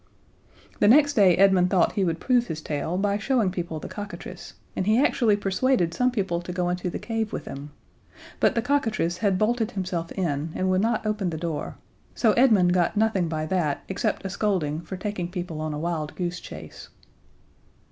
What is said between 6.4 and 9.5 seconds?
to go into the cave with him; but the cockatrice had